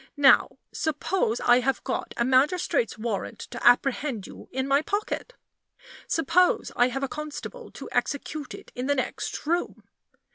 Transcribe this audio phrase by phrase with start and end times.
[0.17, 5.35] Now, suppose I have got a magistrate's warrant to apprehend you in my pocket?
[6.07, 9.83] Suppose I have a constable to execute it in the next room?